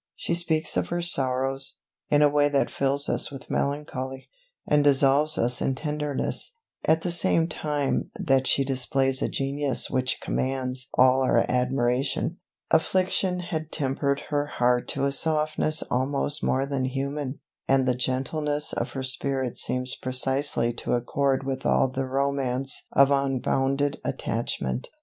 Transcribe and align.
She 0.15 0.33
speaks 0.33 0.77
of 0.77 0.87
her 0.89 1.03
sorrows, 1.03 1.75
in 2.09 2.23
a 2.23 2.27
way 2.27 2.49
that 2.49 2.71
fills 2.71 3.07
us 3.07 3.29
with 3.29 3.51
melancholy, 3.51 4.29
and 4.67 4.83
dissolves 4.83 5.37
us 5.37 5.61
in 5.61 5.75
tenderness, 5.75 6.55
at 6.85 7.03
the 7.03 7.11
same 7.11 7.47
time 7.47 8.09
that 8.19 8.47
she 8.47 8.63
displays 8.63 9.21
a 9.21 9.29
genius 9.29 9.91
which 9.91 10.19
commands 10.19 10.87
all 10.95 11.21
our 11.21 11.45
admiration. 11.47 12.39
Affliction 12.71 13.41
had 13.41 13.71
tempered 13.71 14.21
her 14.31 14.47
heart 14.47 14.87
to 14.87 15.05
a 15.05 15.11
softness 15.11 15.83
almost 15.83 16.43
more 16.43 16.65
than 16.65 16.85
human; 16.85 17.39
and 17.67 17.87
the 17.87 17.93
gentleness 17.93 18.73
of 18.73 18.93
her 18.93 19.03
spirit 19.03 19.55
seems 19.55 19.95
precisely 19.95 20.73
to 20.73 20.93
accord 20.93 21.43
with 21.45 21.63
all 21.63 21.87
the 21.87 22.07
romance 22.07 22.87
of 22.91 23.11
unbounded 23.11 24.01
attachment. 24.03 24.89